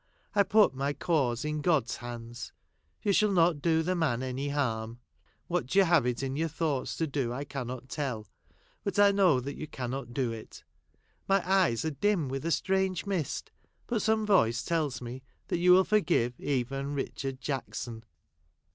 [0.33, 2.51] I put my cause in God's hands.
[3.03, 4.99] You shall not do the man any harm.
[5.45, 8.25] What you have it in your thoughts to do I cannot tell.
[8.83, 10.63] But I know that you can not do it.
[11.27, 13.51] My eyes are dim with a strange mist,
[13.85, 18.03] but some voice tells me that you will forgive even Richard Jack son.